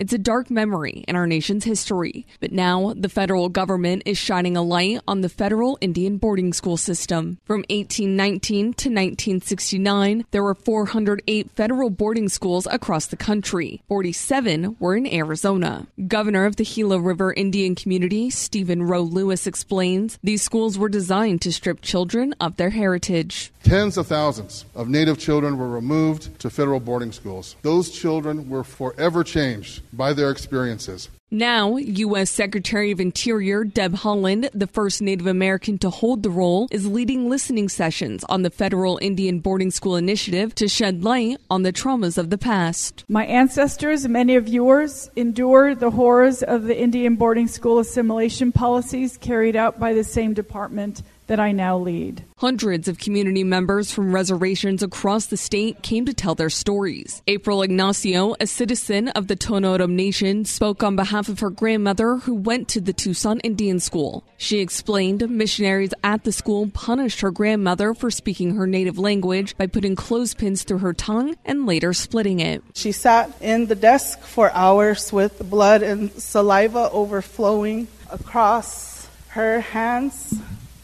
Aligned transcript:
It's 0.00 0.14
a 0.14 0.18
dark 0.18 0.50
memory 0.50 1.04
in 1.06 1.14
our 1.14 1.26
nation's 1.26 1.64
history, 1.64 2.26
but 2.40 2.52
now 2.52 2.94
the 2.96 3.10
federal 3.10 3.50
government 3.50 4.04
is 4.06 4.16
shining 4.16 4.56
a 4.56 4.62
light 4.62 5.02
on 5.06 5.20
the 5.20 5.28
federal 5.28 5.76
Indian 5.82 6.16
boarding 6.16 6.54
school 6.54 6.78
system. 6.78 7.36
From 7.44 7.66
1819 7.68 8.40
to 8.48 8.88
1969, 8.88 10.24
there 10.30 10.42
were 10.42 10.54
408 10.54 11.50
federal 11.50 11.90
boarding 11.90 12.30
schools 12.30 12.66
across 12.70 13.08
the 13.08 13.16
country. 13.18 13.82
47 13.88 14.76
were 14.80 14.96
in 14.96 15.06
Arizona. 15.06 15.86
Governor 16.08 16.46
of 16.46 16.56
the 16.56 16.64
Gila 16.64 16.98
River 16.98 17.34
Indian 17.34 17.74
Community, 17.74 18.30
Stephen 18.30 18.82
Roe 18.82 19.02
Lewis, 19.02 19.46
explains 19.46 20.18
these 20.22 20.40
schools 20.40 20.78
were 20.78 20.88
designed 20.88 21.42
to 21.42 21.52
strip 21.52 21.82
children 21.82 22.34
of 22.40 22.56
their 22.56 22.70
heritage. 22.70 23.52
Tens 23.64 23.98
of 23.98 24.06
thousands 24.06 24.64
of 24.74 24.88
Native 24.88 25.18
children 25.18 25.58
were 25.58 25.68
removed 25.68 26.38
to 26.40 26.48
federal 26.48 26.80
boarding 26.80 27.12
schools. 27.12 27.56
Those 27.60 27.90
children 27.90 28.48
were 28.48 28.64
forever 28.64 29.22
changed 29.22 29.82
by 29.92 30.12
their 30.12 30.30
experiences. 30.30 31.08
Now, 31.32 31.76
U.S. 31.76 32.28
Secretary 32.28 32.90
of 32.90 32.98
Interior 32.98 33.62
Deb 33.62 33.94
Haaland, 33.94 34.50
the 34.52 34.66
first 34.66 35.00
Native 35.00 35.28
American 35.28 35.78
to 35.78 35.88
hold 35.88 36.24
the 36.24 36.30
role, 36.30 36.66
is 36.72 36.88
leading 36.88 37.30
listening 37.30 37.68
sessions 37.68 38.24
on 38.24 38.42
the 38.42 38.50
federal 38.50 38.98
Indian 39.00 39.38
boarding 39.38 39.70
school 39.70 39.94
initiative 39.94 40.56
to 40.56 40.66
shed 40.66 41.04
light 41.04 41.38
on 41.48 41.62
the 41.62 41.72
traumas 41.72 42.18
of 42.18 42.30
the 42.30 42.38
past. 42.38 43.04
My 43.06 43.26
ancestors, 43.26 44.08
many 44.08 44.34
of 44.34 44.48
yours, 44.48 45.08
endured 45.14 45.78
the 45.78 45.92
horrors 45.92 46.42
of 46.42 46.64
the 46.64 46.76
Indian 46.76 47.14
boarding 47.14 47.46
school 47.46 47.78
assimilation 47.78 48.50
policies 48.50 49.16
carried 49.16 49.54
out 49.54 49.78
by 49.78 49.92
the 49.92 50.02
same 50.02 50.34
department 50.34 51.04
that 51.30 51.38
I 51.38 51.52
now 51.52 51.78
lead. 51.78 52.24
Hundreds 52.38 52.88
of 52.88 52.98
community 52.98 53.44
members 53.44 53.92
from 53.92 54.12
reservations 54.12 54.82
across 54.82 55.26
the 55.26 55.36
state 55.36 55.80
came 55.80 56.04
to 56.06 56.12
tell 56.12 56.34
their 56.34 56.50
stories. 56.50 57.22
April 57.28 57.62
Ignacio, 57.62 58.34
a 58.40 58.48
citizen 58.48 59.08
of 59.10 59.28
the 59.28 59.36
Tohono 59.36 59.88
Nation, 59.88 60.44
spoke 60.44 60.82
on 60.82 60.96
behalf 60.96 61.19
of 61.28 61.40
her 61.40 61.50
grandmother 61.50 62.16
who 62.16 62.34
went 62.34 62.68
to 62.68 62.80
the 62.80 62.92
Tucson 62.92 63.40
Indian 63.40 63.80
School. 63.80 64.24
She 64.36 64.60
explained 64.60 65.28
missionaries 65.28 65.92
at 66.02 66.24
the 66.24 66.32
school 66.32 66.68
punished 66.72 67.20
her 67.20 67.30
grandmother 67.30 67.94
for 67.94 68.10
speaking 68.10 68.54
her 68.54 68.66
native 68.66 68.98
language 68.98 69.56
by 69.56 69.66
putting 69.66 69.96
clothespins 69.96 70.62
through 70.62 70.78
her 70.78 70.92
tongue 70.92 71.36
and 71.44 71.66
later 71.66 71.92
splitting 71.92 72.40
it. 72.40 72.62
She 72.74 72.92
sat 72.92 73.30
in 73.40 73.66
the 73.66 73.74
desk 73.74 74.20
for 74.20 74.50
hours 74.52 75.12
with 75.12 75.38
blood 75.48 75.82
and 75.82 76.10
saliva 76.12 76.90
overflowing 76.90 77.88
across 78.10 79.08
her 79.28 79.60
hands 79.60 80.34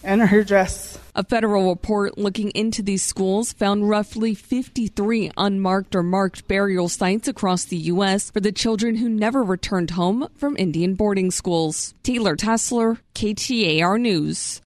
and 0.02 0.22
her 0.22 0.44
dress. 0.44 0.95
A 1.18 1.24
federal 1.24 1.70
report 1.70 2.18
looking 2.18 2.50
into 2.50 2.82
these 2.82 3.02
schools 3.02 3.54
found 3.54 3.88
roughly 3.88 4.34
53 4.34 5.32
unmarked 5.38 5.96
or 5.96 6.02
marked 6.02 6.46
burial 6.46 6.90
sites 6.90 7.26
across 7.26 7.64
the 7.64 7.78
U.S. 7.94 8.30
for 8.30 8.40
the 8.40 8.52
children 8.52 8.96
who 8.96 9.08
never 9.08 9.42
returned 9.42 9.92
home 9.92 10.28
from 10.36 10.58
Indian 10.58 10.92
boarding 10.92 11.30
schools. 11.30 11.94
Taylor 12.02 12.36
Tassler, 12.36 12.98
KTAR 13.14 13.98
News. 13.98 14.60